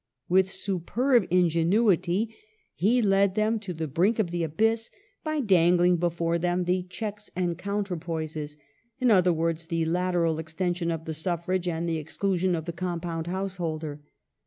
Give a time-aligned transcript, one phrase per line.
[0.27, 2.35] With superb ingenuity,
[2.73, 4.89] he led them to the brink of the abyss
[5.23, 8.57] by dangling before them the" checks and counterpoises
[8.99, 12.73] "—in other words the *' lateral" extension of the suffrage, and the exclusion of the
[12.73, 14.01] compound householder.